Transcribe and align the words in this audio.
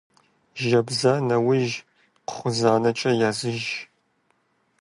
Жэбза 0.63 1.13
нэужь 1.27 1.75
кхъузанэкӀэ 2.27 3.11
языж. 3.29 3.61